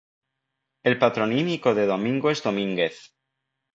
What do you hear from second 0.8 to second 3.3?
El patronímico de Domingo es Domínguez.